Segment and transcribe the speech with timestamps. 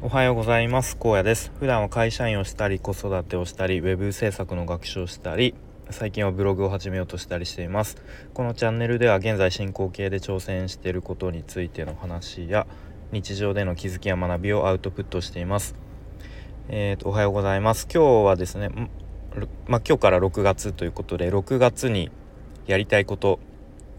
[0.00, 0.96] おはようございます。
[0.96, 1.50] 高野です。
[1.58, 5.56] 普段は会社員をしたり子育てをしたりウェブ制作の学習をしたり
[5.90, 7.96] 最近はブログを始めようとしたりしています。
[8.32, 12.68] このチャンネルでは現在進行形で挑戦していることについての話や
[13.10, 15.74] 日常での気づきや学びをアウトプットしています。
[16.68, 17.88] えーと、おはようございます。
[17.92, 18.70] 今日はですね
[19.66, 22.12] まあ、今日から6月ということで6月に
[22.68, 23.40] やりたいこと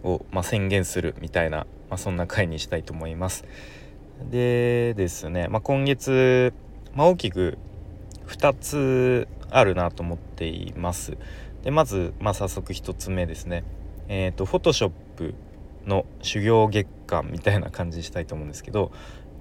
[0.03, 3.43] を、ま、宣言するみたいな、まあ、そんな回にしたいと思います。
[4.29, 6.53] でですね、まあ、今月、
[6.93, 7.57] まあ、大きく
[8.27, 11.17] 2つあるなと思っています。
[11.63, 13.63] でまず、まあ、早速1つ目ですね。
[14.07, 14.91] えっ、ー、と Photoshop
[15.85, 18.91] の修行月間みたいな感じにしたいと思うんですけど、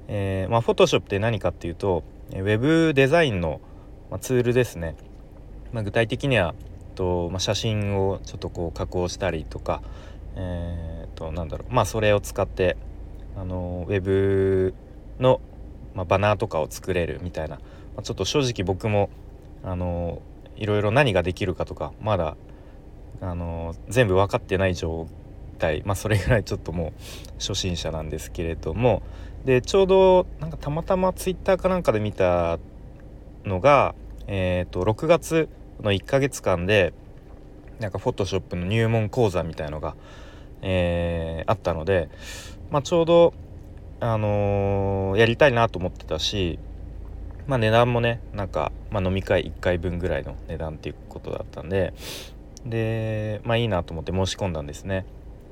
[0.08, 3.60] えーまあ、Photoshop って何かっていうと Web デザインの、
[4.10, 4.96] ま、ツールですね。
[5.72, 6.54] まあ、具体的には
[6.98, 9.82] と、まあ、写真をちょっとこう加工したりとか、
[10.34, 12.76] えー、となんだろうまあそれを使って
[13.36, 14.74] あのウェブ
[15.20, 15.40] の、
[15.94, 17.62] まあ、バナーとかを作れるみたいな、ま
[17.98, 19.10] あ、ちょっと正直僕も
[19.62, 20.22] あの
[20.56, 22.36] いろいろ何ができるかとかまだ
[23.20, 25.08] あの全部分かってない状
[25.58, 25.82] 態。
[25.84, 26.92] まあそれぐらいちょっともう
[27.38, 29.02] 初心者なんですけれども。
[29.44, 32.58] でちょうどなんかたまたまツイッターかなんかで見た
[33.44, 33.94] のが、
[34.26, 35.48] えーと、6月
[35.80, 36.92] の1ヶ月間で
[37.78, 39.94] なんかフォトショップの入門講座みたいのが、
[40.60, 42.08] えー、あったので
[42.70, 43.34] まあ、ちょうど、
[44.00, 46.58] あのー、やりたいなと思ってたし、
[47.46, 51.94] まあ、値段もねなんか、まあ、飲み会1回分ぐらいの値段っていうことだったんで
[52.66, 55.06] でまあいいなと思って申し込んだんですね。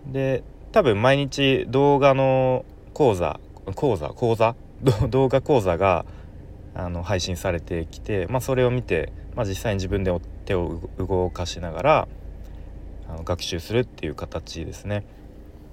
[0.07, 3.41] で多分毎日動画の講座
[3.75, 4.09] 講座？
[4.11, 4.55] 講座？
[5.09, 6.05] 動画講座が
[6.75, 10.13] あの配信されてきて、まあ、それを見て、まあ、実際に自分で
[10.45, 12.09] 手を動かしながら
[13.09, 15.05] あの学習するっていう形ですね。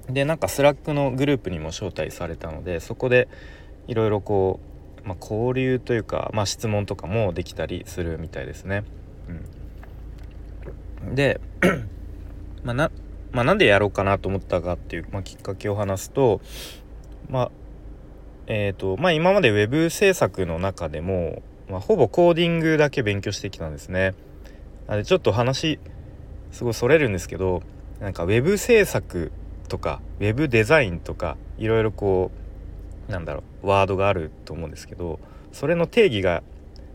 [0.10, 3.28] でなんか Slack のグループにも招待されたのでそこで
[3.88, 4.60] いろいろこ
[5.04, 8.84] う、まあ、交流というか、まあ、質問とかもできたりするみたいですね。
[11.06, 11.40] うん、で
[12.64, 12.92] まあな、
[13.32, 16.42] まあ、なんでやろうかなと思ったかっていう、まあ、きっかけを話すと
[17.30, 17.52] まあ
[18.48, 24.16] えーとまあ、今まで web 制作の中でも、まあ、ほぼコーディングだけ勉強してきたんですね。
[24.86, 25.80] あでちょっと話
[26.52, 27.64] すごいそれるんですけど
[28.02, 29.32] なんか web 制作
[29.68, 32.32] とかウェブデザインとかいろいろこ
[33.08, 35.20] うなんだろうワードがあると思うんですけど
[35.52, 36.44] それの定義が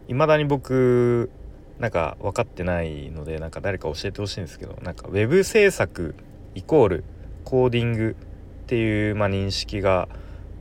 [0.08, 1.30] 未だに僕
[1.78, 6.14] なんか分かってないのでなんか誰か教えてほしいんですけどなんかウェブ制作
[6.54, 7.04] イコール
[7.44, 8.16] コーディング
[8.64, 10.08] っていう、まあ、認識が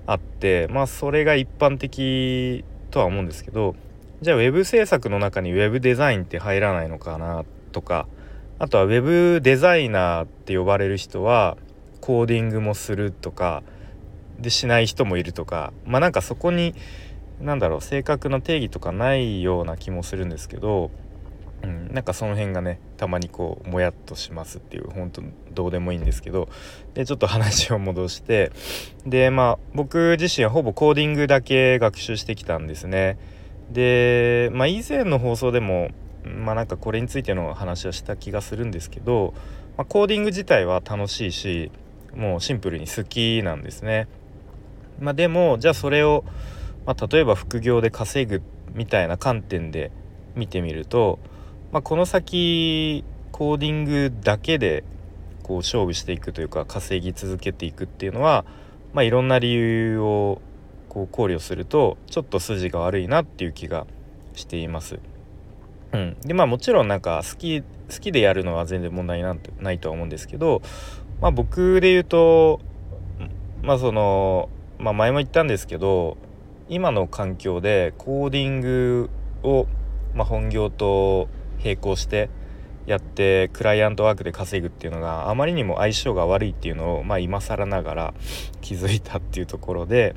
[0.06, 3.76] あってまあそれが一般的とは思うんですけど
[4.22, 8.08] じゃあウェブ制作の中にウェブデザインって入らないのかなとか
[8.60, 11.58] あとはウェブデザイナーって呼ばれる人は
[12.08, 13.64] コーディングもするとか
[14.40, 16.74] でしない人もいるとかまあなんかそこに
[17.42, 20.90] 何だろう正確な定義とかないような気もするんですけど、
[21.64, 25.22] うん、なんかその辺がねたまにこうもやっとしますっていう本当
[25.54, 26.48] どうでもいいんですけど
[26.94, 28.54] でちょっと話を戻して
[29.06, 33.18] でまあ僕自身はほぼコーディングだけ学習してきたんですね。
[33.70, 35.90] でまあ以前の放送でも
[36.24, 39.34] まあなんかこれについての話はした気がするんですけど、
[39.76, 41.70] まあ、コーディング自体は楽しいし
[42.18, 44.08] もうシンプルに好きなんですね。
[45.00, 46.26] まあ、でもじゃあそれを、
[46.86, 48.42] まあ、例えば副業で稼ぐ
[48.74, 49.92] みたいな観点で
[50.36, 51.20] 見てみると、
[51.72, 54.84] まあ、この先コーディングだけで
[55.44, 58.46] こう勝負していくというか稼ぎ続けていくっていうのは、
[58.94, 60.42] まあ、いろんな理由を
[60.90, 63.86] こう考慮するとちょっと筋が悪いなっていう気が
[64.34, 65.00] しています。
[65.94, 67.66] うん、でまあもちろんなんか好き好
[68.02, 70.62] きでやるのは全然問題なんてないとは思うんですけど
[71.22, 72.62] まあ僕で言うと
[73.64, 76.18] まあその、まあ、前も言ったんですけど
[76.70, 79.10] 今の環境でコーディング
[79.44, 79.68] を、
[80.14, 81.30] まあ、本業と
[81.64, 82.30] 並行して
[82.86, 88.14] やってクライアントワークで稼ぐっていうのがあまりにも相性が悪いっていうのを、まあ、今更ながら
[88.62, 90.16] 気づいたっていうところで、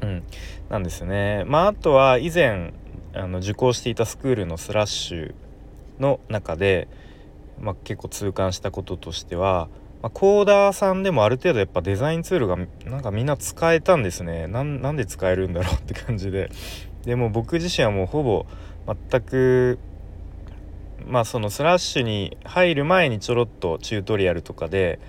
[0.00, 0.22] うん、
[0.68, 1.44] なんですね。
[1.46, 2.72] まあ、あとは以前
[3.14, 5.34] あの受講していたスクールのスラッシュ
[5.98, 6.86] の中で、
[7.60, 9.68] まあ、結構痛感したこととしては
[10.02, 12.56] まあ、コーダーさんでもある程度やっぱデザインツールが
[12.86, 16.50] なんかみんな使えたんですねなんで使えるんだろうって感じで
[17.04, 18.46] でも僕自身はもうほぼ
[19.10, 19.78] 全く
[21.06, 25.00] まあそのスラッシュに入る前にちょろっとチュートリアルとかで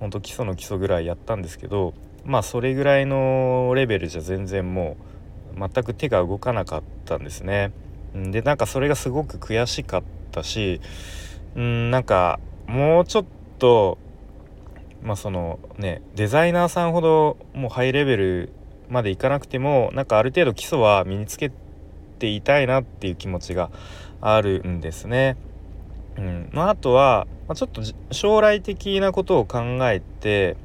[0.00, 1.94] ほんと基礎の基礎ぐらいやったんですけど
[2.24, 4.96] まあそれぐらいのレベルじゃ全然も
[5.56, 7.72] う全く手が動かなかったんですね。
[8.14, 10.02] でなんかそれがすごく悔しかっ
[10.32, 10.80] たし
[11.54, 13.24] うんなんかもうちょっ
[13.58, 13.98] と
[15.02, 18.52] まあそのねデザイナーさんほどもうハイレベル
[18.88, 21.50] までいかなくてもなんかある程度基礎は身につけ
[22.18, 23.70] ていたいなっていう気持ちが
[24.20, 25.36] あるんですね。
[26.18, 30.56] うんまあ、あとは、まあ、ちょっと将来的なことを考えて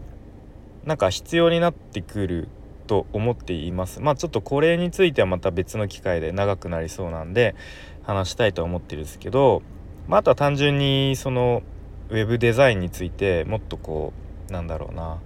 [0.86, 2.48] なんか必要になってくる
[2.88, 7.56] と思っていますまあちょっとこれについてはまた別の機会で長くなりそうなんで
[8.04, 9.62] 話したいと思ってるんですけど、
[10.07, 11.63] まあ、あとは単純にその
[12.12, 14.13] ウェブデザインについてもっとこ
[14.50, 15.19] うなんだろうな。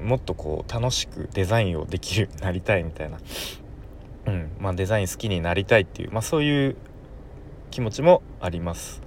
[0.00, 3.18] もっとこう楽しくデザインをできるようになりたいみたいな、
[4.26, 4.50] うん。
[4.58, 6.76] まあ、デザイン好きになりたいっていう、まあ、そういう
[7.70, 9.02] 気持ちもあります。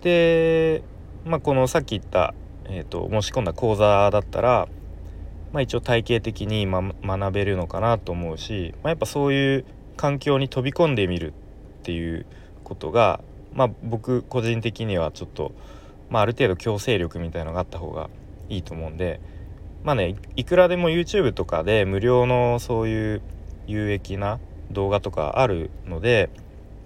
[0.00, 0.82] で、
[1.24, 2.34] まあ、このさっき言った、
[2.64, 4.68] えーと、申し込んだ講座だったら、
[5.52, 9.64] まあ、一応体系的に、ま、学べるのかなと思うし、まあ、やっぱそういう
[9.96, 11.34] 環境に飛び込んでみる
[11.80, 12.24] っていう
[12.64, 13.20] ことが、
[13.54, 15.52] まあ、僕個人的にはちょっと、
[16.10, 18.10] まあ、ある程度強制力みたいのがあった方が
[18.48, 19.20] いいと思うんで
[19.84, 23.22] まあねいくらでも YouTube とかで無料のそういう
[23.66, 24.40] 有益な
[24.70, 26.30] 動画とかあるので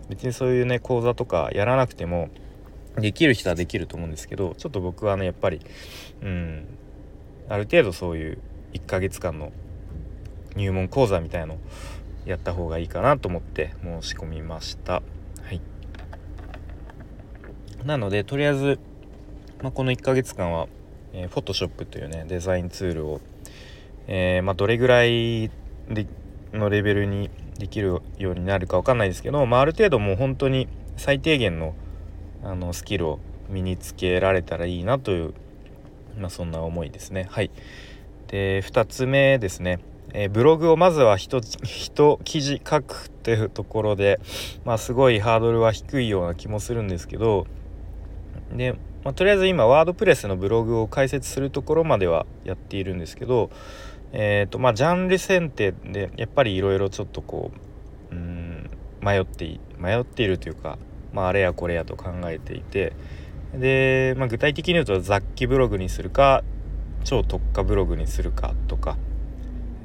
[0.08, 2.28] 別にそういうね講座とかやらなくても
[2.96, 5.60] できる人はできると思うんですけどちょっと僕はねやっぱり
[6.22, 6.66] うん
[7.48, 8.38] ある程度そういう
[8.74, 9.52] 1ヶ月間の
[10.56, 11.58] 入門講座みたいの
[12.26, 15.02] やった方がいいかなと思って申し込みました。
[17.84, 18.78] なのでとりあえず、
[19.62, 20.66] まあ、この1ヶ月間は、
[21.12, 23.20] えー、Photoshop というねデザインツールを、
[24.06, 25.50] えー、まあ、どれぐらい
[25.88, 26.06] で
[26.52, 31.74] のレベルにできるようになるか分かんないですけど、まあ、ある程度もう本当に最低限の
[32.42, 35.34] あのスキルを身につけられたらいいなという、
[36.18, 37.26] まあ、そんな思いですね。
[37.30, 37.50] はい、
[38.28, 39.80] で2つ目ですね、
[40.12, 41.40] えー、ブログをまずは一
[42.24, 44.20] 記事書くっていうところで、
[44.64, 47.46] まあ、すごいハードルは低いような気もするんですけど
[48.52, 48.74] で、
[49.04, 53.50] まあ、とりあえず今ワードプレスのブログを解説するところまではやっているんですけど
[54.12, 57.50] えーとまあ、ジャンル選定でやっぱりいろいろちょっとこ
[58.10, 58.70] ううん
[59.02, 60.78] 迷って迷っているというか、
[61.12, 62.94] まあ、あれやこれやと考えていて
[63.54, 66.42] で、まあ、具体的に言うと雑記ブログにするか
[67.04, 68.96] 超特化ブログにするかとか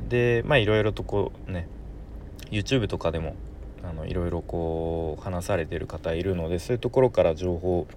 [0.07, 1.67] でまあいろいろとこうね
[2.49, 3.35] YouTube とかでも
[3.83, 7.87] あのいろいろこう話されてる方いるのでそういうところから情報を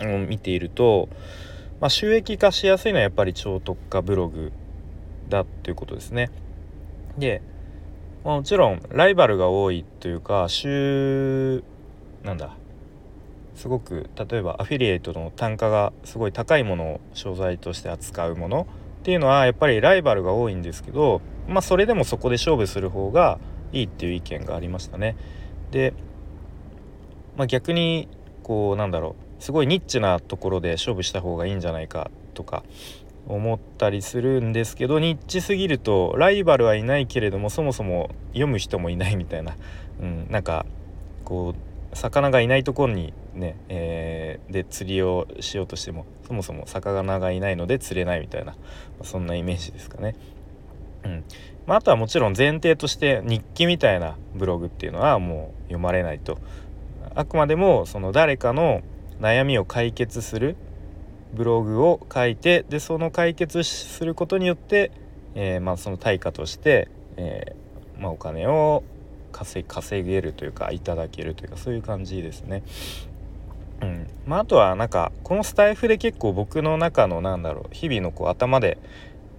[0.00, 1.08] を見ていると、
[1.80, 4.52] まあ、収益化しやすいのはやっぱり超特化ブログ
[5.28, 6.30] だっていうことですね。
[7.18, 7.42] で、
[8.24, 11.62] まあ、もちろんライバルが多いというか週
[12.22, 12.56] なんだ
[13.54, 18.66] すごく例えばアフィリエイトの単価がすごい高いものを商材として扱うもの
[19.00, 23.38] っていうのはやっぱりライバルが多いんですけどまあそれでもそこで勝負する方が
[23.72, 25.16] いいっていう意見がありましたね。
[25.70, 25.92] で、
[27.36, 28.08] まあ、逆に
[28.42, 32.64] こうなんだろうすごいニッチなところで勝負した方がいいんじゃないかとか
[33.26, 39.54] 思ったりするんですけどニッチすぎるとライバルはいないけれどもそもそも読む人もいないみたいな、
[40.00, 40.64] うん、なんか
[41.26, 41.54] こ
[41.92, 48.56] う魚がいないところにね、えー、で釣りをしようとしてもそもそも魚がいないので釣れないみたいな
[49.02, 50.16] そんなイメージですかね。
[51.04, 51.24] うん。
[51.66, 56.38] まあ、あとはもちろん前提として日記みたいなブログっていうのはもう読まれないと。
[57.14, 58.80] あくまでもその誰かの
[59.24, 60.54] 悩みを解決する
[61.32, 64.92] ブログを書いてでその解決することによって、
[65.34, 68.84] えー、まあ、その対価として、えー、まあ、お金を
[69.32, 69.64] 稼
[70.08, 72.62] げるというかいただけるというかそういう感じですね。
[73.80, 78.78] うんまあ、あとはなんかこのスタイフで結構僕の中のなんだろう日々のこう頭で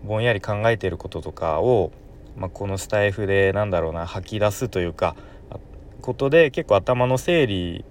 [0.04, 1.92] ぼんやり考えてることとかを、
[2.36, 5.16] まあ、このスタイフでなんだろうな吐き出すというか
[6.02, 7.86] ことで結構頭の整理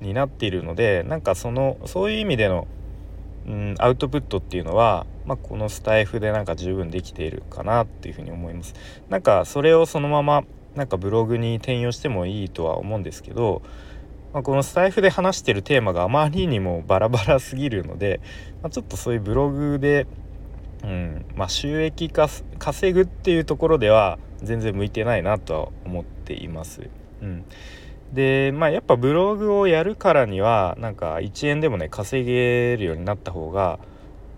[0.00, 2.66] になっているのでなんかそのそういう意味での
[3.46, 8.74] うん、アウトプットっていうのは、まあ、このスタイフでなんか十分できているかなっていうふうに思います。
[9.08, 13.62] なんかそれをそのままなんかブログに転用してもいいとは思うんですけど、
[14.32, 18.20] まあ、このスタイフで話してるテーマがあまりにもバラバラすぎるので、
[18.62, 20.06] まあ、ちょっとそういうブログで、
[20.84, 22.28] うんまあ、収益化
[22.58, 26.88] 稼ぐっていうところでは全然向いてないなとは思っています。
[27.22, 27.44] うん
[28.12, 33.78] でまあやっぱブログをやるからにはなんか1円でもね稼げるようになった方が、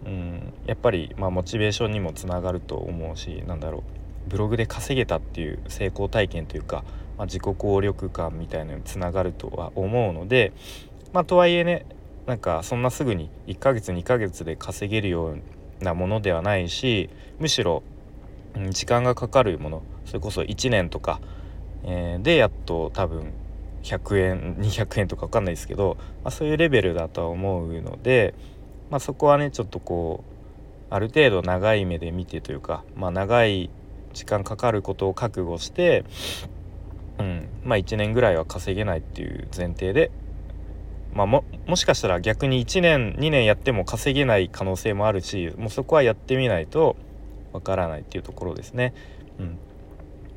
[0.05, 6.85] うん、やっぱりまあモチベーションにもつながると思うしなんだろうブログで稼げたっていう成功体験というか、
[7.17, 10.53] まあ、自己効力感みたいなのにつながるとは思うので
[11.13, 11.87] まあとはいえね
[12.27, 17.11] なんかそんなすぐに1ヶ月2ヶ月で稼げるようなものではないし
[17.41, 17.83] むしろ、
[18.55, 21.21] うん、時間がかかるものそれこそ1年とか、
[21.85, 23.33] えー、でやっと多分
[23.83, 28.35] 100円200円とか分かんないですけど、まあ、そういうレベルだとは思うので、
[28.91, 30.25] まあ、そこはねちょっとこ
[30.91, 33.71] うある程度長い目で見てというか、まあ、長い
[34.13, 36.05] 時間かかることを覚悟して、
[37.19, 40.11] うん、まあ1年ぐらいは稼げないっていう前提で、
[41.15, 46.97] まあ、ももしかしたら逆に1年2年やっても稼げない可能性もあるしもうそこはやってみないと
[47.53, 48.95] わからないっていうところですね。
[49.39, 49.59] うん、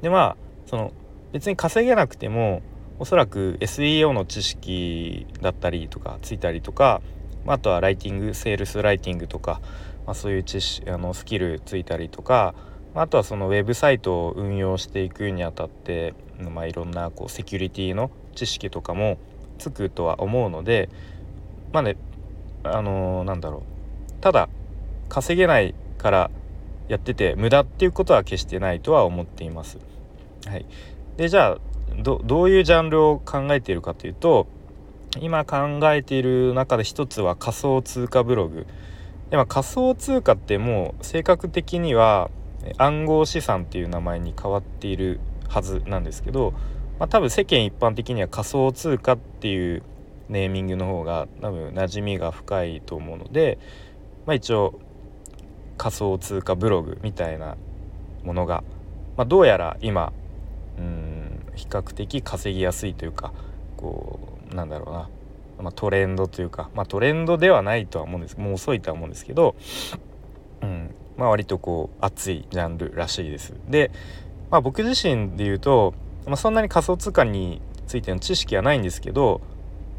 [0.01, 0.37] でまあ
[0.67, 0.93] その
[1.33, 2.61] 別に稼げなくても
[2.97, 7.01] おそらく SEO の知識だったりとかついたりとか
[7.47, 9.61] あとはライティングセールスライティングとか、
[10.05, 12.55] まあ、そういう知識あのスキルついたりとか
[12.95, 19.17] あとはそのウェブサイトを運用していくにあたって、まあ、いろんなこうセキュリティの知識とかも
[19.57, 20.89] つくとは思うので
[21.73, 21.97] まあね
[22.63, 24.49] あのー、なんだろうただ
[25.09, 26.31] 稼げないから
[26.87, 29.79] やってて無駄っていうことは決してないとは思っています。
[30.45, 30.65] はい、
[31.17, 31.57] でじゃあ
[31.97, 34.47] どどういうジャンルを考えているかというと
[35.19, 38.67] 今考えている中で一つは仮想通貨ブログ。
[39.29, 42.29] で、ま、仮想通貨ってもう性格的には
[42.77, 46.51] 暗号資産っていう名前に変わっているはずなんですけど、
[46.99, 49.83] まあ、多分世間一般的には仮想通貨っていう
[50.29, 53.57] ネーミングの方が多分馴染みが深いと思うので、
[54.25, 54.79] まあ、一応
[55.77, 57.57] 仮想通貨ブログみたいな
[58.23, 58.63] ものが、
[59.17, 60.13] まあ、どうやら今
[60.77, 61.14] うん
[61.55, 63.33] 比較的稼ぎやすいというか
[63.77, 65.09] こうなんだろうな、
[65.63, 69.55] まあ、トレンドというか、まあ、トレンドではないとは思うんですもう遅いとは思うんですけど、
[70.62, 73.53] うんまあ、割とこう熱いジャンルらしいです。
[73.69, 73.91] で、
[74.51, 75.93] まあ、僕自身で言うと、
[76.25, 79.41] まあ、そんなに仮想通貨についての知識はないんですけど、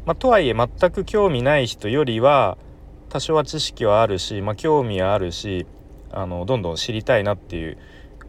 [0.05, 2.57] まあ、とはいえ全く興味ない人よりは
[3.09, 5.65] 多少は知識はあるし、まあ、興味はあるし
[6.11, 7.77] あのどんどん知りたいなっていう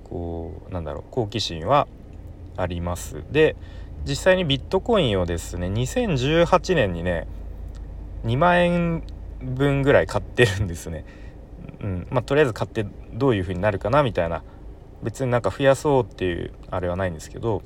[0.04, 1.86] こうなんだろう好奇心は
[2.58, 3.22] あります。
[3.30, 3.56] で
[4.04, 7.26] 実際にビットコインをですね2018年にね
[8.24, 9.02] 2万円
[9.42, 11.04] 分ぐらい買ってるんですね。
[11.80, 14.42] うんまあ、とりあえず買ってどういう風になるかなみたいな
[15.02, 17.62] 別になんか増やそうっていうあれはないんですけど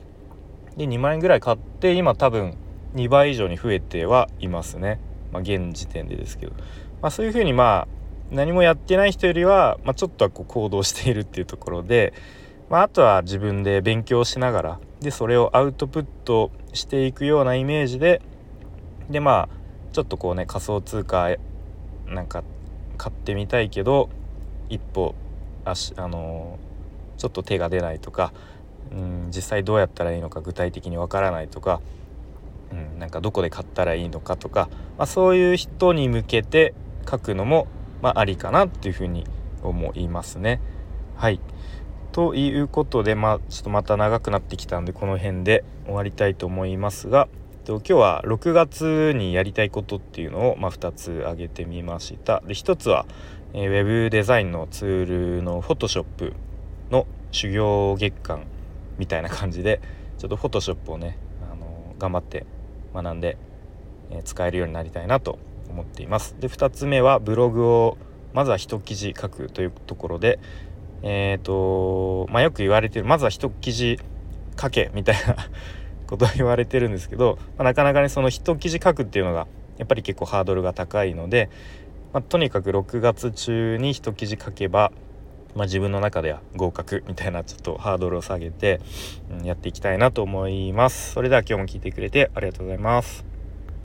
[0.76, 2.58] で2万円ぐらい買って今多分
[2.94, 5.00] 2倍以上に増えてはいますね、
[5.32, 6.52] まあ、現時点でですけど、
[7.00, 12.14] まあ、そういう風にまあ何もやってない人よりは、まあ、ちょっとはこう行動しているっていうところで、
[12.72, 18.22] まあ、あとは自分で勉強しながらでそれをアウトプットしていくようなイメージで
[19.10, 21.36] でまあちょっとこうね仮想通貨
[22.06, 22.42] なんか
[22.96, 24.08] 買ってみたいけど
[24.70, 25.14] 一歩
[25.66, 28.32] 足あのー、ちょっと手が出ないとか
[28.90, 31.82] うん実際どうやったらいいのか具体的にわからないとか、
[32.72, 36.72] うん、なんかどこで買ったらいいのかとか、まあ、そういう人に向けて
[37.06, 37.66] 書くのも、
[38.00, 39.26] まあ、ありかなっていうふうに
[39.62, 40.58] 思いますね。
[41.16, 41.38] はい
[42.12, 47.28] ということでまあちょっとまた長くなってきたんでこの辺で終わりたいと思いますが
[47.66, 52.40] 今日は6月にやりたいことっていうのを、まあ、2つ挙げてみました。
[52.40, 53.06] で1つは、
[53.54, 56.34] えー、ウェブデザインのツールの Photoshop
[56.90, 58.46] の修行月間
[58.98, 59.80] みたいな感じで
[60.18, 61.16] ちょっと Photoshop をね、
[61.50, 62.44] あのー、頑張って
[62.92, 63.38] 学んで、
[64.10, 65.38] えー、使えるようになりたいなと
[65.70, 66.34] 思っています。
[66.40, 67.96] で2つ目はブログを
[68.34, 70.40] まずは一記事書くというところで
[71.02, 73.98] えっ、ー、とまあよく言われてるまずは一記事
[74.60, 75.36] 書けみたいな
[76.06, 79.46] ことは言われてるんですけど、まあ、なかなかねその一記事書くっていうのが
[79.78, 81.50] やっぱり結構ハードルが高いので、
[82.12, 84.92] まあ、とにかく6月中に一記事書けば、
[85.54, 88.80] まあ、自分の中では合格みたいなちょっとハードルを下げて、
[89.30, 91.12] うん、やっていきたいなと思います。
[91.12, 93.31] それでは今日も聞いてくれてありがとうございます。